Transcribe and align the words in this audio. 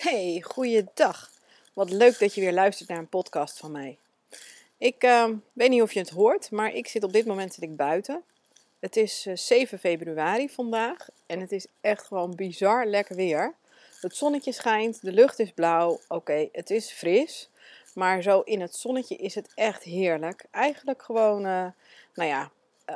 Hey, 0.00 0.44
goeiedag. 0.46 1.30
Wat 1.72 1.90
leuk 1.90 2.18
dat 2.18 2.34
je 2.34 2.40
weer 2.40 2.52
luistert 2.52 2.88
naar 2.88 2.98
een 2.98 3.08
podcast 3.08 3.58
van 3.58 3.70
mij. 3.70 3.98
Ik 4.78 5.04
uh, 5.04 5.28
weet 5.52 5.70
niet 5.70 5.82
of 5.82 5.92
je 5.92 5.98
het 5.98 6.10
hoort, 6.10 6.50
maar 6.50 6.74
ik 6.74 6.88
zit 6.88 7.04
op 7.04 7.12
dit 7.12 7.26
moment 7.26 7.54
zit 7.54 7.62
ik 7.62 7.76
buiten. 7.76 8.22
Het 8.78 8.96
is 8.96 9.26
uh, 9.26 9.36
7 9.36 9.78
februari 9.78 10.48
vandaag 10.48 11.08
en 11.26 11.40
het 11.40 11.52
is 11.52 11.66
echt 11.80 12.06
gewoon 12.06 12.34
bizar 12.34 12.86
lekker 12.86 13.16
weer. 13.16 13.54
Het 14.00 14.16
zonnetje 14.16 14.52
schijnt, 14.52 15.02
de 15.02 15.12
lucht 15.12 15.38
is 15.38 15.52
blauw. 15.52 16.00
Oké, 16.08 16.48
het 16.52 16.70
is 16.70 16.90
fris, 16.90 17.50
maar 17.94 18.22
zo 18.22 18.40
in 18.40 18.60
het 18.60 18.74
zonnetje 18.74 19.16
is 19.16 19.34
het 19.34 19.52
echt 19.54 19.82
heerlijk. 19.82 20.44
Eigenlijk 20.50 21.02
gewoon, 21.02 21.46
uh, 21.46 21.66
nou 22.14 22.28
ja, 22.28 22.50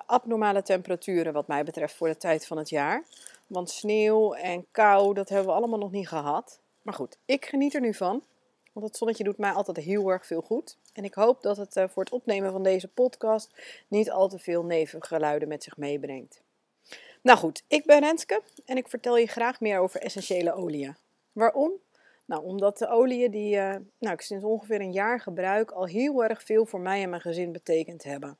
abnormale 0.07 0.63
temperaturen 0.63 1.33
wat 1.33 1.47
mij 1.47 1.65
betreft 1.65 1.95
voor 1.95 2.09
de 2.09 2.17
tijd 2.17 2.47
van 2.47 2.59
het 2.59 2.69
jaar. 2.69 3.03
Want 3.47 3.71
sneeuw 3.71 4.35
en 4.35 4.67
kou, 4.71 5.15
dat 5.15 5.29
hebben 5.29 5.47
we 5.47 5.53
allemaal 5.53 5.79
nog 5.79 5.91
niet 5.91 6.09
gehad. 6.09 6.63
Maar 6.85 6.95
goed, 6.95 7.19
ik 7.25 7.45
geniet 7.45 7.75
er 7.75 7.81
nu 7.81 7.95
van. 7.95 8.23
Want 8.73 8.87
het 8.87 8.97
zonnetje 8.97 9.25
doet 9.25 9.39
mij 9.39 9.51
altijd 9.51 9.77
heel 9.77 10.09
erg 10.09 10.27
veel 10.27 10.41
goed. 10.41 10.77
En 10.93 11.05
ik 11.05 11.15
hoop 11.15 11.43
dat 11.43 11.57
het 11.57 11.77
eh, 11.77 11.89
voor 11.89 12.05
het 12.05 12.13
opnemen 12.13 12.53
van 12.53 12.63
deze 12.63 12.89
podcast 12.89 13.55
niet 13.89 14.11
al 14.11 14.29
te 14.29 14.39
veel 14.39 14.65
nevengeluiden 14.65 15.49
met 15.49 15.63
zich 15.63 15.77
meebrengt. 15.77 16.43
Nou 17.23 17.39
goed, 17.39 17.65
ik 17.69 17.85
ben 17.85 18.01
Renske 18.01 18.43
en 18.65 18.77
ik 18.77 18.89
vertel 18.89 19.17
je 19.17 19.27
graag 19.27 19.61
meer 19.61 19.79
over 19.79 20.01
essentiële 20.01 20.53
oliën. 20.53 20.97
Waarom? 21.33 21.73
Nou, 22.25 22.45
omdat 22.45 22.79
de 22.79 22.89
oliën 22.89 23.31
die 23.31 23.57
uh, 23.57 23.75
nou, 23.99 24.15
ik 24.15 24.21
sinds 24.21 24.45
ongeveer 24.45 24.81
een 24.81 24.93
jaar 24.93 25.21
gebruik 25.21 25.71
al 25.71 25.87
heel 25.87 26.25
erg 26.25 26.43
veel 26.43 26.67
voor 26.67 26.81
mij 26.81 27.03
en 27.03 27.11
mijn 27.11 27.23
gezin 27.23 27.53
betekend 27.53 28.05
hebben. 28.05 28.39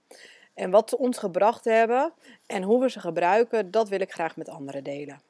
En 0.55 0.71
wat 0.71 0.89
ze 0.89 0.99
ons 0.99 1.19
gebracht 1.19 1.65
hebben 1.65 2.13
en 2.47 2.63
hoe 2.63 2.81
we 2.81 2.91
ze 2.91 3.01
gebruiken, 3.01 3.71
dat 3.71 3.89
wil 3.89 4.01
ik 4.01 4.13
graag 4.13 4.37
met 4.37 4.49
anderen 4.49 4.85
delen. 4.85 5.21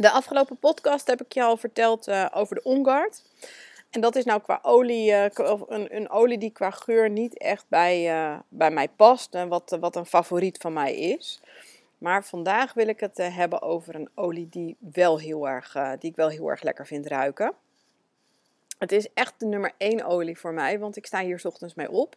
De 0.00 0.10
afgelopen 0.10 0.58
podcast 0.58 1.06
heb 1.06 1.20
ik 1.20 1.32
je 1.32 1.42
al 1.42 1.56
verteld 1.56 2.08
uh, 2.08 2.26
over 2.32 2.54
de 2.54 2.62
OnGuard. 2.62 3.22
En 3.90 4.00
dat 4.00 4.16
is 4.16 4.24
nou 4.24 4.40
qua 4.40 4.58
olie, 4.62 5.10
uh, 5.10 5.24
een, 5.24 5.96
een, 5.96 6.10
olie 6.10 6.38
die 6.38 6.50
qua 6.50 6.70
geur 6.70 7.10
niet 7.10 7.38
echt 7.38 7.64
bij, 7.68 8.14
uh, 8.14 8.38
bij 8.48 8.70
mij 8.70 8.88
past. 8.88 9.34
En 9.34 9.48
wat, 9.48 9.76
wat 9.80 9.96
een 9.96 10.06
favoriet 10.06 10.58
van 10.58 10.72
mij 10.72 10.94
is. 10.94 11.40
Maar 11.98 12.24
vandaag 12.24 12.72
wil 12.72 12.88
ik 12.88 13.00
het 13.00 13.16
hebben 13.16 13.62
over 13.62 13.94
een 13.94 14.08
olie 14.14 14.48
die, 14.48 14.76
wel 14.92 15.18
heel 15.18 15.48
erg, 15.48 15.72
die 15.98 16.10
ik 16.10 16.16
wel 16.16 16.28
heel 16.28 16.48
erg 16.48 16.62
lekker 16.62 16.86
vind 16.86 17.06
ruiken. 17.06 17.52
Het 18.78 18.92
is 18.92 19.12
echt 19.14 19.34
de 19.38 19.46
nummer 19.46 19.72
1 19.76 20.04
olie 20.04 20.38
voor 20.38 20.52
mij, 20.52 20.78
want 20.78 20.96
ik 20.96 21.06
sta 21.06 21.22
hier 21.22 21.40
ochtends 21.44 21.74
mee 21.74 21.90
op. 21.90 22.16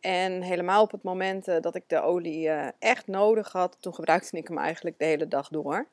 En 0.00 0.42
helemaal 0.42 0.82
op 0.82 0.90
het 0.90 1.02
moment 1.02 1.44
dat 1.44 1.74
ik 1.74 1.84
de 1.86 2.00
olie 2.00 2.48
echt 2.78 3.06
nodig 3.06 3.52
had, 3.52 3.76
toen 3.80 3.94
gebruikte 3.94 4.36
ik 4.36 4.48
hem 4.48 4.58
eigenlijk 4.58 4.98
de 4.98 5.04
hele 5.04 5.28
dag 5.28 5.48
door. 5.48 5.86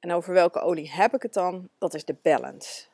En 0.00 0.12
over 0.12 0.32
welke 0.32 0.60
olie 0.60 0.90
heb 0.90 1.14
ik 1.14 1.22
het 1.22 1.32
dan? 1.32 1.68
Dat 1.78 1.94
is 1.94 2.04
de 2.04 2.16
Balance. 2.22 2.86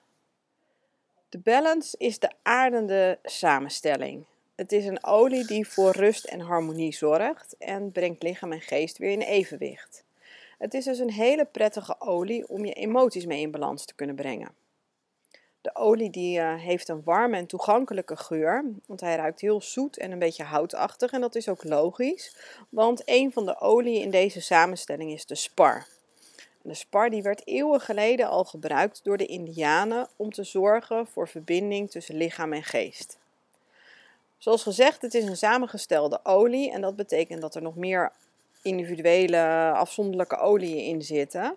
De 1.28 1.38
Balance 1.38 1.96
is 1.98 2.19
de 2.19 2.30
aardende 2.42 3.19
samenstelling. 3.22 4.24
Het 4.55 4.72
is 4.72 4.86
een 4.86 5.05
olie 5.05 5.46
die 5.46 5.69
voor 5.69 5.91
rust 5.91 6.24
en 6.24 6.41
harmonie 6.41 6.94
zorgt 6.94 7.56
en 7.58 7.92
brengt 7.92 8.22
lichaam 8.22 8.52
en 8.52 8.61
geest 8.61 8.98
weer 8.98 9.11
in 9.11 9.20
evenwicht. 9.20 10.05
Het 10.58 10.74
is 10.74 10.84
dus 10.84 10.98
een 10.98 11.11
hele 11.11 11.44
prettige 11.44 12.00
olie 12.00 12.48
om 12.48 12.64
je 12.64 12.72
emoties 12.72 13.27
mee 13.27 13.41
in 13.41 13.50
balans 13.50 13.84
te 13.84 13.94
kunnen 13.94 14.16
brengen. 14.16 14.55
De 15.61 15.74
olie 15.74 16.11
die, 16.11 16.39
uh, 16.39 16.55
heeft 16.55 16.89
een 16.89 17.02
warme 17.05 17.36
en 17.36 17.46
toegankelijke 17.46 18.16
geur, 18.16 18.64
want 18.86 19.00
hij 19.00 19.16
ruikt 19.16 19.41
heel 19.41 19.61
zoet 19.61 19.98
en 19.98 20.11
een 20.11 20.18
beetje 20.18 20.44
houtachtig 20.44 21.12
en 21.12 21.20
dat 21.20 21.34
is 21.34 21.48
ook 21.48 21.64
logisch, 21.64 22.36
want 22.68 23.02
een 23.05 23.33
van 23.33 23.44
de 23.44 23.61
oliën 23.61 24.02
in 24.02 24.11
deze 24.11 24.41
samenstelling 24.41 25.12
is 25.12 25.27
de 25.27 25.34
spar. 25.34 25.86
De 26.66 26.74
spar 26.74 27.10
die 27.10 27.22
werd 27.22 27.46
eeuwen 27.46 27.80
geleden 27.80 28.28
al 28.28 28.44
gebruikt 28.44 29.00
door 29.02 29.16
de 29.16 29.26
Indianen 29.26 30.08
om 30.16 30.32
te 30.32 30.44
zorgen 30.44 31.06
voor 31.06 31.28
verbinding 31.28 31.90
tussen 31.90 32.16
lichaam 32.16 32.52
en 32.52 32.62
geest. 32.62 33.18
Zoals 34.38 34.62
gezegd, 34.62 35.02
het 35.02 35.14
is 35.14 35.24
een 35.24 35.36
samengestelde 35.36 36.20
olie 36.22 36.72
en 36.72 36.80
dat 36.80 36.96
betekent 36.96 37.40
dat 37.40 37.55
er 37.55 37.62
nog 37.62 37.77
meer 37.77 38.12
individuele 38.62 39.72
afzonderlijke 39.74 40.36
oliën 40.36 40.84
in 40.84 41.02
zitten. 41.02 41.56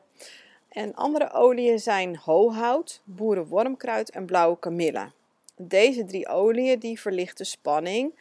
En 0.70 0.96
andere 0.96 1.32
oliën 1.32 1.80
zijn 1.80 2.18
hohout, 2.18 3.02
boerenwormkruid 3.04 4.10
en 4.10 4.26
blauwe 4.26 4.60
kamille. 4.60 5.12
Deze 5.56 6.06
drie 6.06 6.28
oliën 6.28 6.80
die 6.80 7.00
verlichten 7.00 7.46
spanning 7.46 8.14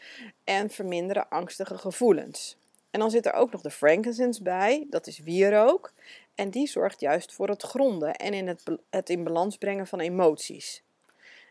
en 0.44 0.70
verminderen 0.70 1.28
angstige 1.28 1.78
gevoelens. 1.78 2.56
En 2.90 3.00
dan 3.00 3.10
zit 3.10 3.26
er 3.26 3.32
ook 3.32 3.52
nog 3.52 3.60
de 3.60 3.70
frankincense 3.70 4.42
bij, 4.42 4.86
dat 4.90 5.06
is 5.06 5.18
wierook. 5.18 5.92
En 6.36 6.50
die 6.50 6.66
zorgt 6.66 7.00
juist 7.00 7.32
voor 7.32 7.48
het 7.48 7.62
gronden 7.62 8.14
en 8.14 8.34
in 8.34 8.48
het, 8.48 8.62
het 8.90 9.10
in 9.10 9.24
balans 9.24 9.56
brengen 9.56 9.86
van 9.86 10.00
emoties. 10.00 10.82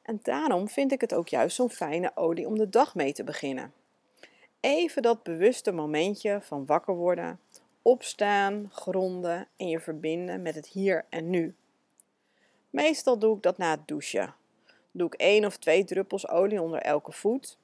En 0.04 0.20
daarom 0.24 0.70
vind 0.70 0.92
ik 0.92 1.02
het 1.02 1.14
ook 1.14 1.28
juist 1.28 1.56
zo'n 1.56 1.70
fijne 1.70 2.12
olie 2.16 2.48
om 2.48 2.58
de 2.58 2.70
dag 2.70 2.96
mee 2.96 3.14
te 3.14 3.24
beginnen. 3.24 3.74
Even 4.60 5.02
dat 5.02 5.24
bewuste 5.24 5.72
momentje 5.72 6.40
van 6.42 6.66
wakker 6.66 6.96
worden, 6.96 7.40
opstaan, 7.82 8.70
gronden 8.72 9.48
en 9.58 9.68
je 9.70 9.80
verbinden 9.80 10.42
met 10.42 10.56
het 10.56 10.68
hier 10.68 11.06
en 11.10 11.30
nu. 11.30 11.56
Meestal 12.70 13.20
doe 13.20 13.36
ik 13.36 13.42
dat 13.42 13.58
na 13.58 13.72
het 13.72 13.88
douchen. 13.88 14.34
Doe 14.92 15.08
ik 15.08 15.14
één 15.14 15.46
of 15.46 15.58
twee 15.58 15.84
druppels 15.84 16.28
olie 16.28 16.62
onder 16.62 16.82
elke 16.82 17.12
voet. 17.12 17.58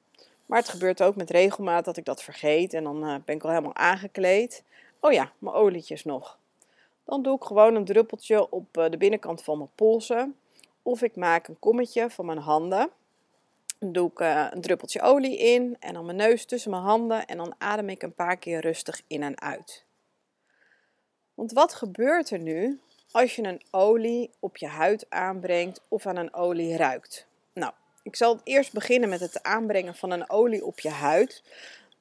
Maar 0.46 0.58
het 0.58 0.68
gebeurt 0.68 1.02
ook 1.02 1.16
met 1.16 1.30
regelmaat 1.30 1.84
dat 1.84 1.96
ik 1.96 2.04
dat 2.04 2.22
vergeet 2.22 2.74
en 2.74 2.84
dan 2.84 3.06
eh, 3.06 3.14
ben 3.24 3.36
ik 3.36 3.42
al 3.42 3.50
helemaal 3.50 3.74
aangekleed. 3.74 4.62
Oh 5.00 5.12
ja, 5.12 5.32
mijn 5.38 5.54
olietjes 5.54 6.04
nog. 6.04 6.38
Dan 7.04 7.22
doe 7.22 7.36
ik 7.36 7.44
gewoon 7.44 7.74
een 7.74 7.84
druppeltje 7.84 8.50
op 8.50 8.76
eh, 8.76 8.90
de 8.90 8.96
binnenkant 8.96 9.42
van 9.42 9.58
mijn 9.58 9.70
polsen. 9.74 10.36
Of 10.82 11.02
ik 11.02 11.16
maak 11.16 11.48
een 11.48 11.58
kommetje 11.58 12.10
van 12.10 12.26
mijn 12.26 12.38
handen. 12.38 12.90
Dan 13.78 13.92
doe 13.92 14.10
ik 14.10 14.20
eh, 14.20 14.46
een 14.50 14.60
druppeltje 14.60 15.00
olie 15.00 15.38
in 15.38 15.76
en 15.80 15.94
dan 15.94 16.04
mijn 16.04 16.16
neus 16.16 16.44
tussen 16.44 16.70
mijn 16.70 16.82
handen. 16.82 17.26
En 17.26 17.36
dan 17.36 17.54
adem 17.58 17.88
ik 17.88 18.02
een 18.02 18.14
paar 18.14 18.36
keer 18.36 18.60
rustig 18.60 19.02
in 19.06 19.22
en 19.22 19.40
uit. 19.40 19.84
Want 21.34 21.52
wat 21.52 21.74
gebeurt 21.74 22.30
er 22.30 22.38
nu 22.38 22.80
als 23.10 23.36
je 23.36 23.42
een 23.42 23.62
olie 23.70 24.30
op 24.38 24.56
je 24.56 24.66
huid 24.66 25.06
aanbrengt 25.08 25.80
of 25.88 26.06
aan 26.06 26.16
een 26.16 26.34
olie 26.34 26.76
ruikt? 26.76 27.26
Nou, 27.52 27.72
ik 28.02 28.16
zal 28.16 28.40
eerst 28.44 28.72
beginnen 28.72 29.08
met 29.08 29.20
het 29.20 29.42
aanbrengen 29.42 29.94
van 29.94 30.10
een 30.10 30.30
olie 30.30 30.64
op 30.64 30.80
je 30.80 30.88
huid. 30.88 31.42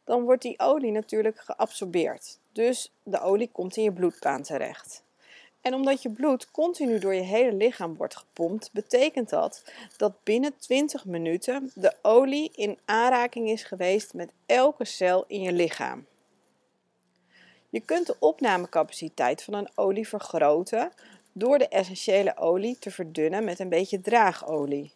Dan 0.04 0.24
wordt 0.24 0.42
die 0.42 0.60
olie 0.60 0.92
natuurlijk 0.92 1.40
geabsorbeerd. 1.40 2.40
Dus 2.54 2.92
de 3.04 3.20
olie 3.20 3.50
komt 3.52 3.78
in 3.78 3.84
je 3.84 3.92
bloedbaan 3.92 4.42
terecht. 4.42 5.04
En 5.62 5.74
omdat 5.74 6.02
je 6.02 6.10
bloed 6.10 6.52
continu 6.52 7.00
door 7.00 7.14
je 7.14 7.22
hele 7.22 7.54
lichaam 7.54 7.96
wordt 7.96 8.16
gepompt, 8.16 8.70
betekent 8.74 9.30
dat 9.30 9.64
dat 9.98 10.24
binnen 10.24 10.58
20 10.58 11.06
minuten 11.06 11.72
de 11.76 11.94
olie 12.02 12.52
in 12.56 12.80
aanraking 12.86 13.50
is 13.50 13.64
geweest 13.64 14.14
met 14.14 14.32
elke 14.46 14.86
cel 14.86 15.24
in 15.28 15.42
je 15.42 15.52
lichaam. 15.52 16.06
Je 17.70 17.80
kunt 17.80 18.08
de 18.08 18.16
opnamecapaciteit 18.20 19.44
van 19.44 19.54
een 19.54 19.70
olie 19.76 20.08
vergroten 20.08 20.92
door 21.32 21.58
de 21.58 21.68
essentiële 21.68 22.38
olie 22.38 22.78
te 22.80 22.92
verdunnen 22.92 23.44
met 23.44 23.60
een 23.60 23.70
beetje 23.70 24.02
draagolie. 24.02 24.94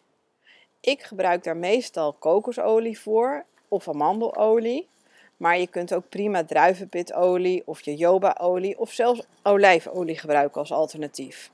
Ik 0.80 1.02
gebruik 1.02 1.44
daar 1.44 1.56
meestal 1.56 2.12
kokosolie 2.12 3.00
voor 3.00 3.44
of 3.68 3.88
amandelolie. 3.88 4.88
Maar 5.36 5.58
je 5.58 5.66
kunt 5.66 5.94
ook 5.94 6.08
prima 6.08 6.44
druivenpitolie 6.44 7.62
of 7.66 7.84
jojobaolie 7.84 8.78
of 8.78 8.92
zelfs 8.92 9.22
olijfolie 9.42 10.18
gebruiken 10.18 10.60
als 10.60 10.72
alternatief. 10.72 11.50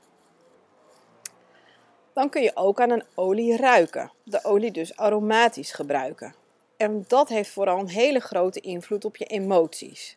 Dan 2.13 2.29
kun 2.29 2.43
je 2.43 2.57
ook 2.57 2.81
aan 2.81 2.91
een 2.91 3.05
olie 3.15 3.57
ruiken. 3.57 4.13
De 4.25 4.45
olie 4.45 4.71
dus 4.71 4.97
aromatisch 4.97 5.73
gebruiken. 5.73 6.35
En 6.77 7.05
dat 7.09 7.29
heeft 7.29 7.51
vooral 7.51 7.79
een 7.79 7.89
hele 7.89 8.21
grote 8.21 8.61
invloed 8.61 9.05
op 9.05 9.17
je 9.17 9.25
emoties. 9.25 10.17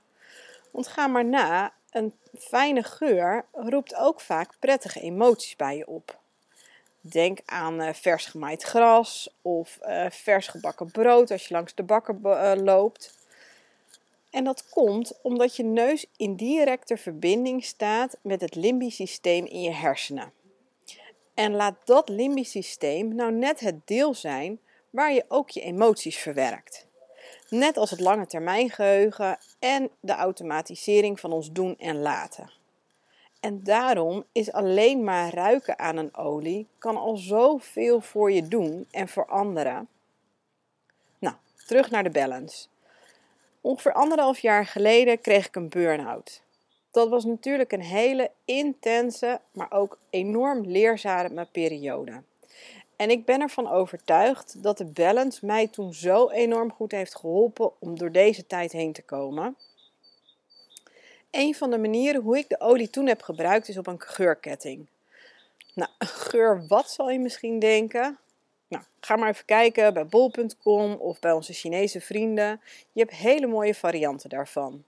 Want 0.72 0.88
ga 0.88 1.08
maar 1.08 1.26
na, 1.26 1.74
een 1.90 2.14
fijne 2.38 2.84
geur 2.84 3.46
roept 3.52 3.96
ook 3.96 4.22
vaak 4.22 4.54
prettige 4.60 5.00
emoties 5.00 5.56
bij 5.56 5.78
je 5.78 5.88
op. 5.88 6.20
Denk 7.02 7.40
aan 7.46 7.82
uh, 7.82 7.94
vers 7.94 8.26
gemaaid 8.26 8.64
gras 8.64 9.30
of 9.42 9.80
uh, 9.82 10.06
vers 10.10 10.48
gebakken 10.48 10.92
brood 10.92 11.32
als 11.32 11.48
je 11.48 11.54
langs 11.54 11.76
de 11.76 11.84
bakker 11.84 12.16
uh, 12.24 12.52
loopt. 12.56 13.15
En 14.36 14.44
dat 14.44 14.70
komt 14.70 15.20
omdat 15.22 15.56
je 15.56 15.64
neus 15.64 16.06
in 16.18 16.36
directe 16.36 16.98
verbinding 16.98 17.64
staat 17.64 18.18
met 18.22 18.42
het 18.42 18.56
limbisch 18.56 18.96
systeem 18.96 19.46
in 19.46 19.62
je 19.62 19.72
hersenen. 19.72 20.32
En 21.34 21.52
laat 21.52 21.76
dat 21.84 22.10
limbisch 22.10 22.52
systeem 22.52 23.16
nou 23.16 23.32
net 23.32 23.60
het 23.60 23.88
deel 23.88 24.14
zijn 24.14 24.60
waar 24.90 25.14
je 25.14 25.26
ook 25.28 25.50
je 25.50 25.62
emoties 25.62 26.18
verwerkt. 26.18 26.88
Net 27.50 27.78
als 27.78 27.90
het 27.90 28.00
lange 28.00 28.26
termijn 28.26 28.70
geheugen 28.70 29.38
en 29.60 29.90
de 30.00 30.14
automatisering 30.14 31.20
van 31.20 31.32
ons 31.32 31.52
doen 31.52 31.78
en 31.78 32.02
laten. 32.02 32.52
En 33.40 33.64
daarom 33.64 34.24
is 34.32 34.52
alleen 34.52 35.04
maar 35.04 35.34
ruiken 35.34 35.80
aan 35.80 35.98
een 35.98 36.16
olie 36.16 36.68
kan 36.78 36.98
al 36.98 37.18
zoveel 37.18 38.00
voor 38.00 38.32
je 38.32 38.48
doen 38.48 38.88
en 38.92 39.08
voor 39.08 39.26
anderen. 39.26 39.88
Nou, 41.20 41.36
terug 41.66 41.90
naar 41.90 42.04
de 42.04 42.10
balance. 42.10 42.68
Ongeveer 43.66 43.94
anderhalf 43.94 44.40
jaar 44.40 44.66
geleden 44.66 45.22
kreeg 45.22 45.48
ik 45.48 45.56
een 45.56 45.70
burn-out. 45.70 46.42
dat 46.92 47.10
was 47.10 47.26
natuurlijk 47.26 47.72
een 47.72 47.82
hele 47.82 48.32
intense, 48.46 49.40
maar 49.52 49.72
ook 49.72 49.98
enorm 50.10 50.66
leerzame 50.66 51.48
periode. 51.52 52.24
En 52.96 53.10
ik 53.10 53.26
ben 53.26 53.42
ervan 53.42 53.70
overtuigd 53.70 54.64
dat 54.64 54.78
de 54.78 54.86
balance 54.86 55.46
mij 55.46 55.68
toen 55.68 55.94
zo 55.94 56.30
enorm 56.30 56.72
goed 56.72 56.92
heeft 56.92 57.16
geholpen 57.16 57.72
om 57.80 57.98
door 57.98 58.12
deze 58.12 58.48
tijd 58.48 58.72
heen 58.72 58.94
te 58.94 59.02
komen. 59.02 59.56
Een 61.32 61.56
van 61.56 61.70
de 61.70 61.78
manieren 61.78 62.22
hoe 62.22 62.38
ik 62.38 62.50
de 62.50 62.60
olie 62.60 62.90
toen 62.90 63.08
heb 63.08 63.22
gebruikt 63.22 63.68
is 63.68 63.78
op 63.78 63.88
een 63.88 64.02
geurketting. 64.02 64.88
Nou, 65.74 65.90
geur 66.00 66.68
wat 66.68 66.90
zal 66.90 67.10
je 67.10 67.20
misschien 67.20 67.60
denken? 67.60 68.18
Nou, 68.68 68.84
ga 69.00 69.16
maar 69.16 69.30
even 69.30 69.46
kijken 69.46 69.94
bij 69.94 70.06
bol.com 70.06 70.94
of 70.94 71.20
bij 71.20 71.32
onze 71.32 71.54
Chinese 71.54 72.02
vrienden. 72.02 72.62
Je 72.92 73.00
hebt 73.00 73.14
hele 73.14 73.48
mooie 73.48 73.76
varianten 73.76 74.30
daarvan. 74.30 74.84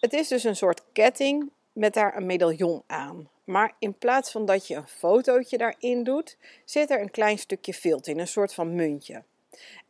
Het 0.00 0.12
is 0.12 0.28
dus 0.28 0.44
een 0.44 0.56
soort 0.56 0.82
ketting 0.92 1.50
met 1.72 1.94
daar 1.94 2.16
een 2.16 2.26
medaillon 2.26 2.82
aan. 2.86 3.28
Maar 3.44 3.74
in 3.78 3.98
plaats 3.98 4.30
van 4.30 4.46
dat 4.46 4.66
je 4.66 4.74
een 4.74 4.88
fotootje 4.88 5.58
daarin 5.58 6.04
doet, 6.04 6.36
zit 6.64 6.90
er 6.90 7.00
een 7.00 7.10
klein 7.10 7.38
stukje 7.38 7.74
vilt 7.74 8.06
in, 8.06 8.18
een 8.18 8.28
soort 8.28 8.54
van 8.54 8.74
muntje. 8.74 9.22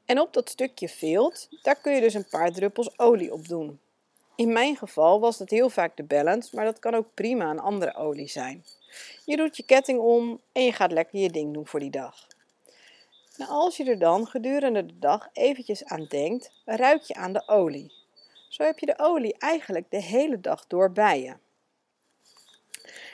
En 0.04 0.20
op 0.20 0.32
dat 0.32 0.48
stukje 0.48 0.88
vilt, 0.88 1.48
daar 1.62 1.80
kun 1.80 1.94
je 1.94 2.00
dus 2.00 2.14
een 2.14 2.28
paar 2.28 2.52
druppels 2.52 2.98
olie 2.98 3.32
op 3.32 3.48
doen. 3.48 3.80
In 4.36 4.52
mijn 4.52 4.76
geval 4.76 5.20
was 5.20 5.38
dat 5.38 5.50
heel 5.50 5.70
vaak 5.70 5.96
de 5.96 6.02
balance, 6.02 6.56
maar 6.56 6.64
dat 6.64 6.78
kan 6.78 6.94
ook 6.94 7.14
prima 7.14 7.50
een 7.50 7.58
andere 7.58 7.94
olie 7.94 8.28
zijn. 8.28 8.64
Je 9.24 9.36
doet 9.36 9.56
je 9.56 9.62
ketting 9.62 9.98
om 9.98 10.40
en 10.52 10.64
je 10.64 10.72
gaat 10.72 10.92
lekker 10.92 11.18
je 11.20 11.30
ding 11.30 11.54
doen 11.54 11.66
voor 11.66 11.80
die 11.80 11.90
dag. 11.90 12.26
Nou, 13.36 13.50
als 13.50 13.76
je 13.76 13.84
er 13.84 13.98
dan 13.98 14.26
gedurende 14.26 14.86
de 14.86 14.98
dag 14.98 15.28
eventjes 15.32 15.84
aan 15.84 16.06
denkt, 16.08 16.50
ruik 16.64 17.02
je 17.02 17.14
aan 17.14 17.32
de 17.32 17.48
olie. 17.48 17.92
Zo 18.48 18.62
heb 18.62 18.78
je 18.78 18.86
de 18.86 18.98
olie 18.98 19.34
eigenlijk 19.38 19.90
de 19.90 20.02
hele 20.02 20.40
dag 20.40 20.66
door 20.66 20.92
bij 20.92 21.22
je. 21.22 21.34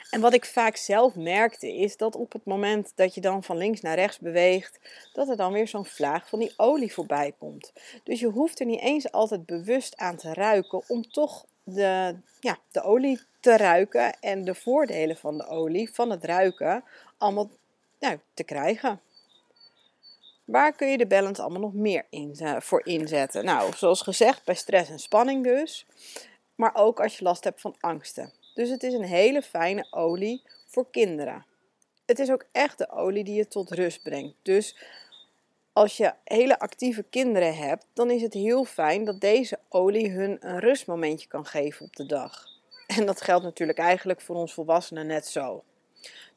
En 0.09 0.21
wat 0.21 0.33
ik 0.33 0.45
vaak 0.45 0.75
zelf 0.75 1.15
merkte 1.15 1.75
is 1.75 1.97
dat 1.97 2.15
op 2.15 2.31
het 2.31 2.45
moment 2.45 2.91
dat 2.95 3.13
je 3.13 3.21
dan 3.21 3.43
van 3.43 3.57
links 3.57 3.81
naar 3.81 3.95
rechts 3.95 4.19
beweegt, 4.19 4.79
dat 5.13 5.29
er 5.29 5.37
dan 5.37 5.53
weer 5.53 5.67
zo'n 5.67 5.85
vlaag 5.85 6.29
van 6.29 6.39
die 6.39 6.53
olie 6.57 6.93
voorbij 6.93 7.33
komt. 7.37 7.73
Dus 8.03 8.19
je 8.19 8.27
hoeft 8.27 8.59
er 8.59 8.65
niet 8.65 8.79
eens 8.79 9.11
altijd 9.11 9.45
bewust 9.45 9.97
aan 9.97 10.15
te 10.15 10.33
ruiken 10.33 10.83
om 10.87 11.09
toch 11.11 11.45
de, 11.63 12.15
ja, 12.39 12.57
de 12.71 12.81
olie 12.81 13.21
te 13.39 13.57
ruiken 13.57 14.19
en 14.19 14.43
de 14.43 14.55
voordelen 14.55 15.17
van 15.17 15.37
de 15.37 15.47
olie, 15.47 15.93
van 15.93 16.09
het 16.09 16.23
ruiken, 16.23 16.83
allemaal 17.17 17.49
nou, 17.99 18.19
te 18.33 18.43
krijgen. 18.43 18.99
Waar 20.51 20.75
kun 20.75 20.87
je 20.87 20.97
de 20.97 21.07
balance 21.07 21.41
allemaal 21.41 21.61
nog 21.61 21.73
meer 21.73 22.05
in, 22.09 22.35
uh, 22.41 22.59
voor 22.59 22.85
inzetten? 22.85 23.45
Nou, 23.45 23.73
zoals 23.75 24.01
gezegd, 24.01 24.45
bij 24.45 24.55
stress 24.55 24.89
en 24.89 24.99
spanning 24.99 25.43
dus. 25.43 25.85
Maar 26.55 26.71
ook 26.73 26.99
als 26.99 27.17
je 27.17 27.23
last 27.23 27.43
hebt 27.43 27.61
van 27.61 27.75
angsten. 27.79 28.33
Dus 28.53 28.69
het 28.69 28.83
is 28.83 28.93
een 28.93 29.03
hele 29.03 29.41
fijne 29.41 29.87
olie 29.91 30.43
voor 30.67 30.85
kinderen. 30.91 31.45
Het 32.05 32.19
is 32.19 32.31
ook 32.31 32.45
echt 32.51 32.77
de 32.77 32.89
olie 32.89 33.23
die 33.23 33.35
je 33.35 33.47
tot 33.47 33.71
rust 33.71 34.03
brengt. 34.03 34.35
Dus 34.41 34.77
als 35.73 35.97
je 35.97 36.13
hele 36.23 36.59
actieve 36.59 37.03
kinderen 37.09 37.55
hebt, 37.55 37.85
dan 37.93 38.11
is 38.11 38.21
het 38.21 38.33
heel 38.33 38.65
fijn 38.65 39.03
dat 39.05 39.21
deze 39.21 39.59
olie 39.69 40.11
hun 40.11 40.37
een 40.39 40.59
rustmomentje 40.59 41.27
kan 41.27 41.45
geven 41.45 41.85
op 41.85 41.95
de 41.95 42.05
dag. 42.05 42.45
En 42.87 43.05
dat 43.05 43.21
geldt 43.21 43.43
natuurlijk 43.43 43.79
eigenlijk 43.79 44.21
voor 44.21 44.35
ons 44.35 44.53
volwassenen 44.53 45.07
net 45.07 45.27
zo. 45.27 45.63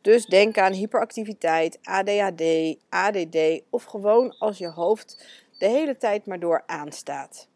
Dus 0.01 0.27
denk 0.27 0.59
aan 0.59 0.73
hyperactiviteit, 0.73 1.79
ADHD, 1.83 2.43
ADD 2.89 3.63
of 3.71 3.85
gewoon 3.85 4.35
als 4.39 4.59
je 4.59 4.69
hoofd 4.69 5.27
de 5.59 5.67
hele 5.67 5.97
tijd 5.97 6.27
maar 6.27 6.41
door 6.41 6.63
aanstaat. 6.67 7.49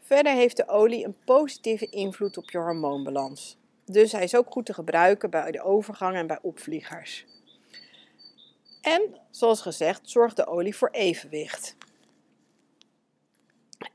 Verder 0.00 0.32
heeft 0.32 0.56
de 0.56 0.68
olie 0.68 1.04
een 1.04 1.16
positieve 1.24 1.86
invloed 1.86 2.36
op 2.36 2.50
je 2.50 2.58
hormoonbalans. 2.58 3.56
Dus 3.84 4.12
hij 4.12 4.22
is 4.22 4.36
ook 4.36 4.50
goed 4.50 4.66
te 4.66 4.74
gebruiken 4.74 5.30
bij 5.30 5.50
de 5.50 5.62
overgang 5.62 6.16
en 6.16 6.26
bij 6.26 6.38
opvliegers. 6.42 7.26
En 8.82 9.16
zoals 9.30 9.60
gezegd, 9.60 10.10
zorgt 10.10 10.36
de 10.36 10.46
olie 10.46 10.76
voor 10.76 10.90
evenwicht. 10.90 11.76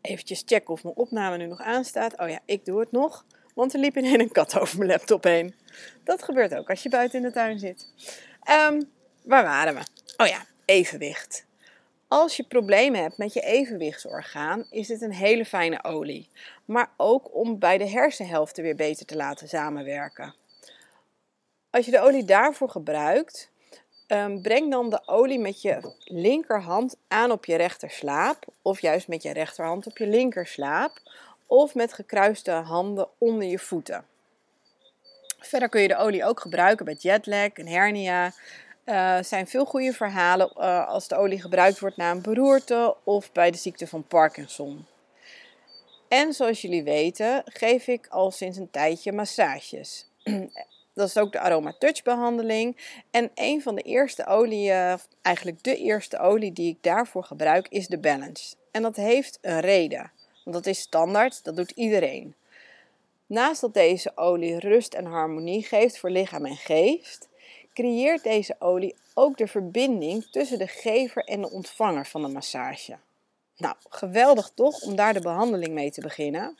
Even 0.01 0.25
checken 0.25 0.74
of 0.74 0.83
mijn 0.83 0.95
opname 0.95 1.38
nu 1.38 1.45
nog 1.45 1.62
aanstaat. 1.62 2.19
Oh 2.19 2.30
ja, 2.30 2.39
ik 2.45 2.65
doe 2.65 2.80
het 2.80 2.91
nog. 2.91 3.25
Want 3.54 3.74
er 3.74 3.80
liep 3.80 3.98
ineens 3.98 4.18
een 4.18 4.32
kat 4.32 4.60
over 4.60 4.78
mijn 4.78 4.90
laptop 4.90 5.24
heen. 5.24 5.56
Dat 6.04 6.24
gebeurt 6.24 6.56
ook 6.56 6.70
als 6.70 6.84
je 6.84 6.90
buiten 6.90 7.20
in 7.20 7.26
de 7.26 7.32
tuin 7.32 7.60
zit. 7.60 7.88
Um, 8.70 8.92
waar 9.24 9.44
waren 9.44 9.76
we? 9.76 9.82
Oh 10.18 10.28
ja, 10.28 10.46
evenwicht. 10.66 11.46
Als 12.08 12.36
je 12.36 12.44
problemen 12.44 13.02
hebt 13.02 13.18
met 13.18 13.34
je 13.34 13.42
evenwichtsorgaan, 13.42 14.66
is 14.70 14.88
dit 14.88 15.02
een 15.02 15.14
hele 15.14 15.46
fijne 15.46 15.84
olie. 15.84 16.30
Maar 16.66 16.90
ook 16.98 17.36
om 17.36 17.60
bij 17.60 17.78
de 17.78 17.90
hersenhelften 17.90 18.64
weer 18.64 18.76
beter 18.76 19.06
te 19.06 19.16
laten 19.16 19.48
samenwerken. 19.48 20.36
Als 21.70 21.86
je 21.86 21.92
de 21.92 22.02
olie 22.02 22.24
daarvoor 22.24 22.70
gebruikt, 22.70 23.50
um, 24.08 24.42
breng 24.42 24.72
dan 24.72 24.90
de 24.90 25.08
olie 25.08 25.40
met 25.40 25.62
je 25.62 25.94
linkerhand 26.04 26.96
aan 27.08 27.32
op 27.32 27.46
je 27.46 27.56
rechterslaap. 27.56 28.46
Of 28.62 28.82
juist 28.82 29.08
met 29.08 29.24
je 29.24 29.34
rechterhand 29.34 29.88
op 29.88 29.98
je 29.98 30.08
linkerslaap 30.08 31.02
of 31.54 31.76
met 31.76 31.94
gekruiste 31.94 32.52
handen 32.52 33.08
onder 33.18 33.48
je 33.48 33.60
voeten. 33.60 34.06
Verder 35.40 35.70
kun 35.70 35.82
je 35.82 35.88
de 35.88 35.98
olie 35.98 36.26
ook 36.26 36.40
gebruiken 36.40 36.86
bij 36.86 36.94
jetlag 37.00 37.48
en 37.48 37.68
hernia. 37.68 38.34
Er 38.84 39.18
uh, 39.18 39.24
zijn 39.24 39.48
veel 39.48 39.66
goede 39.66 39.94
verhalen 39.94 40.52
uh, 40.58 40.88
als 40.88 41.08
de 41.08 41.16
olie 41.16 41.42
gebruikt 41.42 41.80
wordt 41.80 41.98
na 41.98 42.12
een 42.12 42.22
beroerte 42.22 42.96
of 43.04 43.32
bij 43.32 43.52
de 43.52 43.58
ziekte 43.58 43.88
van 43.88 44.04
Parkinson. 44.04 44.86
En 46.08 46.34
zoals 46.34 46.62
jullie 46.62 46.84
weten, 46.84 47.42
geef 47.46 47.88
ik 47.88 48.08
al 48.08 48.32
sinds 48.32 48.58
een 48.58 48.72
tijdje 48.72 49.12
massages. 49.12 50.08
Dat 50.94 51.08
is 51.08 51.18
ook 51.18 51.32
de 51.32 51.40
Aroma 51.40 51.76
Touch 51.80 52.04
behandeling. 52.04 52.78
En 53.12 53.32
een 53.36 53.62
van 53.62 53.76
de 53.76 53.82
eerste 53.82 54.26
olieën, 54.26 55.00
eigenlijk 55.22 55.64
de 55.64 55.76
eerste 55.76 56.20
olie 56.20 56.54
die 56.54 56.70
ik 56.70 56.78
daarvoor 56.84 57.24
gebruik, 57.24 57.68
is 57.68 57.88
de 57.88 58.00
Balance. 58.00 58.56
En 58.72 58.82
dat 58.82 58.96
heeft 58.96 59.38
een 59.42 59.60
reden. 59.60 60.12
Want 60.44 60.56
dat 60.56 60.66
is 60.66 60.80
standaard, 60.80 61.44
dat 61.44 61.56
doet 61.56 61.72
iedereen. 61.72 62.36
Naast 63.25 63.62
dat 63.62 63.74
deze 63.74 64.12
olie 64.16 64.60
rust 64.60 64.94
en 64.94 65.06
harmonie 65.06 65.63
geeft 65.63 66.00
voor 66.00 66.10
lichaam 66.10 66.45
en 66.45 66.56
geest, 66.56 67.28
creëert 67.74 68.24
deze 68.24 68.56
olie 68.60 68.95
ook 69.13 69.38
de 69.38 69.48
verbinding 69.48 70.25
tussen 70.31 70.57
de 70.57 70.68
gever 70.68 71.24
en 71.24 71.42
de 71.42 71.50
ontvanger 71.50 72.06
van 72.06 72.22
de 72.22 72.28
massage. 72.28 72.98
Nou, 73.57 73.75
geweldig 73.90 74.51
toch 74.56 74.81
om 74.81 74.95
daar 74.95 75.13
de 75.13 75.22
behandeling 75.22 75.74
mee 75.74 75.92
te 75.92 76.01
beginnen. 76.01 76.57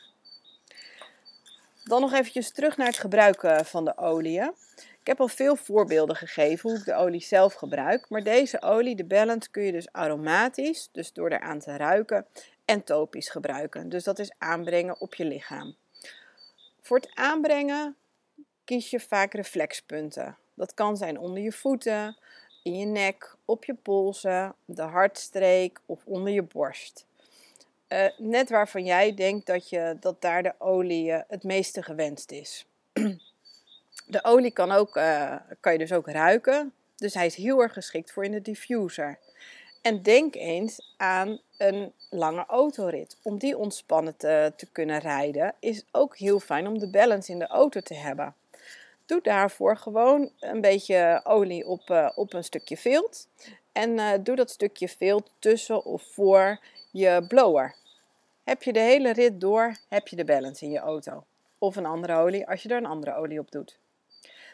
Dan 1.84 2.00
nog 2.00 2.12
eventjes 2.12 2.52
terug 2.52 2.76
naar 2.76 2.86
het 2.86 2.98
gebruiken 2.98 3.66
van 3.66 3.84
de 3.84 3.96
oliën. 3.96 4.52
Ik 5.00 5.10
heb 5.10 5.20
al 5.20 5.28
veel 5.28 5.56
voorbeelden 5.56 6.16
gegeven 6.16 6.70
hoe 6.70 6.78
ik 6.78 6.84
de 6.84 6.94
olie 6.94 7.22
zelf 7.22 7.54
gebruik, 7.54 8.08
maar 8.08 8.22
deze 8.22 8.62
olie, 8.62 8.96
de 8.96 9.04
Balance, 9.04 9.50
kun 9.50 9.62
je 9.62 9.72
dus 9.72 9.92
aromatisch, 9.92 10.88
dus 10.92 11.12
door 11.12 11.30
eraan 11.30 11.58
te 11.58 11.76
ruiken, 11.76 12.26
en 12.64 12.84
topisch 12.84 13.28
gebruiken. 13.28 13.88
Dus 13.88 14.04
dat 14.04 14.18
is 14.18 14.32
aanbrengen 14.38 15.00
op 15.00 15.14
je 15.14 15.24
lichaam. 15.24 15.74
Voor 16.80 16.96
het 16.96 17.10
aanbrengen 17.14 17.96
kies 18.64 18.90
je 18.90 19.00
vaak 19.00 19.34
reflexpunten. 19.34 20.36
Dat 20.54 20.74
kan 20.74 20.96
zijn 20.96 21.18
onder 21.18 21.42
je 21.42 21.52
voeten, 21.52 22.16
in 22.62 22.78
je 22.78 22.86
nek, 22.86 23.34
op 23.44 23.64
je 23.64 23.74
polsen, 23.74 24.54
de 24.64 24.82
hartstreek 24.82 25.80
of 25.86 26.04
onder 26.04 26.32
je 26.32 26.42
borst. 26.42 27.06
Uh, 27.88 28.06
net 28.18 28.50
waarvan 28.50 28.84
jij 28.84 29.14
denkt 29.14 29.46
dat, 29.46 29.68
je, 29.68 29.96
dat 30.00 30.20
daar 30.20 30.42
de 30.42 30.54
olie 30.58 31.10
uh, 31.10 31.18
het 31.28 31.42
meeste 31.42 31.82
gewenst 31.82 32.30
is. 32.30 32.66
De 34.06 34.24
olie 34.24 34.50
kan, 34.50 34.72
ook, 34.72 34.96
uh, 34.96 35.36
kan 35.60 35.72
je 35.72 35.78
dus 35.78 35.92
ook 35.92 36.08
ruiken. 36.08 36.72
Dus 36.96 37.14
hij 37.14 37.26
is 37.26 37.34
heel 37.34 37.60
erg 37.60 37.72
geschikt 37.72 38.12
voor 38.12 38.24
in 38.24 38.32
de 38.32 38.42
diffuser. 38.42 39.18
En 39.82 40.02
denk 40.02 40.34
eens 40.34 40.94
aan 40.96 41.40
een 41.56 41.92
lange 42.10 42.44
autorit. 42.46 43.16
Om 43.22 43.38
die 43.38 43.58
ontspannen 43.58 44.16
te, 44.16 44.52
te 44.56 44.66
kunnen 44.72 44.98
rijden, 44.98 45.54
is 45.58 45.84
ook 45.90 46.16
heel 46.16 46.40
fijn 46.40 46.66
om 46.66 46.78
de 46.78 46.90
balance 46.90 47.32
in 47.32 47.38
de 47.38 47.46
auto 47.46 47.80
te 47.80 47.94
hebben. 47.94 48.34
Doe 49.06 49.20
daarvoor 49.22 49.76
gewoon 49.76 50.30
een 50.40 50.60
beetje 50.60 51.20
olie 51.24 51.66
op, 51.66 51.90
uh, 51.90 52.10
op 52.14 52.32
een 52.32 52.44
stukje 52.44 52.76
vilt. 52.76 53.28
En 53.72 53.90
uh, 53.90 54.12
doe 54.20 54.36
dat 54.36 54.50
stukje 54.50 54.88
vilt 54.88 55.30
tussen 55.38 55.84
of 55.84 56.02
voor 56.02 56.58
je 56.90 57.24
blower. 57.28 57.74
Heb 58.44 58.62
je 58.62 58.72
de 58.72 58.80
hele 58.80 59.12
rit 59.12 59.40
door, 59.40 59.76
heb 59.88 60.08
je 60.08 60.16
de 60.16 60.24
balance 60.24 60.64
in 60.64 60.70
je 60.70 60.78
auto. 60.78 61.24
Of 61.58 61.76
een 61.76 61.86
andere 61.86 62.16
olie 62.16 62.48
als 62.48 62.62
je 62.62 62.68
er 62.68 62.76
een 62.76 62.86
andere 62.86 63.14
olie 63.14 63.38
op 63.38 63.50
doet. 63.50 63.78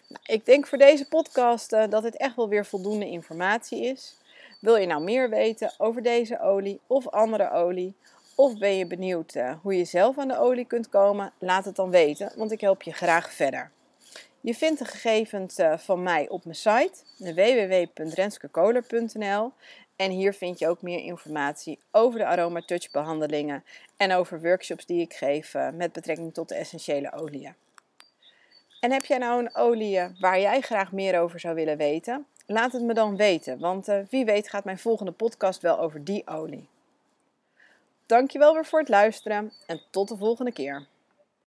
Nou, 0.09 0.23
ik 0.27 0.45
denk 0.45 0.67
voor 0.67 0.79
deze 0.79 1.09
podcast 1.09 1.73
uh, 1.73 1.89
dat 1.89 2.03
het 2.03 2.17
echt 2.17 2.37
wel 2.37 2.49
weer 2.49 2.67
voldoende 2.67 3.07
informatie 3.07 3.85
is. 3.85 4.17
Wil 4.61 4.77
je 4.77 4.87
nou 4.87 5.03
meer 5.03 5.31
weten 5.31 5.73
over 5.79 6.03
deze 6.03 6.41
olie 6.41 6.81
of 6.87 7.09
andere 7.09 7.51
olie? 7.51 7.95
Of 8.35 8.59
ben 8.59 8.77
je 8.77 8.87
benieuwd 8.87 9.35
uh, 9.35 9.55
hoe 9.63 9.77
je 9.77 9.85
zelf 9.85 10.19
aan 10.19 10.29
de 10.29 10.39
olie 10.39 10.65
kunt 10.65 10.89
komen? 10.89 11.33
Laat 11.39 11.65
het 11.65 11.77
dan 11.77 11.91
weten, 11.91 12.33
want 12.37 12.53
ik 12.53 12.61
help 12.61 12.83
je 12.83 12.93
graag 12.93 13.33
verder. 13.33 13.71
Je 14.41 14.55
vindt 14.55 14.79
de 14.79 14.85
gegevens 14.85 15.59
uh, 15.59 15.79
van 15.79 16.03
mij 16.03 16.29
op 16.29 16.45
mijn 16.45 16.57
site 16.57 16.93
www.renskekoler.nl 17.17 19.53
en 19.97 20.11
hier 20.11 20.35
vind 20.35 20.59
je 20.59 20.69
ook 20.69 20.83
meer 20.83 20.99
informatie 20.99 21.79
over 21.91 22.19
de 22.19 22.27
Aroma 22.27 22.61
Touch 22.61 22.91
behandelingen 22.91 23.65
en 23.97 24.13
over 24.13 24.41
workshops 24.41 24.87
die 24.87 25.01
ik 25.01 25.15
geef 25.15 25.55
uh, 25.55 25.71
met 25.71 25.93
betrekking 25.93 26.35
tot 26.35 26.49
de 26.49 26.55
essentiële 26.55 27.13
oliën. 27.13 27.55
En 28.81 28.93
heb 28.93 29.05
jij 29.05 29.19
nou 29.19 29.41
een 29.41 29.55
olie 29.55 29.99
eh, 29.99 30.09
waar 30.21 30.41
jij 30.41 30.61
graag 30.61 30.93
meer 30.93 31.21
over 31.21 31.41
zou 31.41 31.55
willen 31.55 31.77
weten? 31.77 32.27
Laat 32.53 32.73
het 32.73 32.83
me 32.83 32.95
dan 32.95 33.17
weten, 33.17 33.59
want 33.59 33.89
uh, 33.89 33.99
wie 34.09 34.25
weet 34.25 34.49
gaat 34.49 34.65
mijn 34.65 34.79
volgende 34.79 35.13
podcast 35.13 35.63
wel 35.63 35.79
over 35.79 36.05
die 36.05 36.27
olie. 36.27 36.69
Dankjewel 38.07 38.55
weer 38.55 38.65
voor 38.65 38.79
het 38.79 38.89
luisteren 38.89 39.53
en 39.67 39.81
tot 39.91 40.09
de 40.09 40.17
volgende 40.17 40.53
keer. 40.53 40.87